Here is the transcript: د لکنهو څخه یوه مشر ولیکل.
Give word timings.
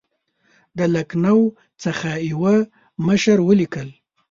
د 0.77 0.79
لکنهو 0.95 1.41
څخه 1.83 2.09
یوه 2.31 2.55
مشر 3.07 3.37
ولیکل. 3.47 3.89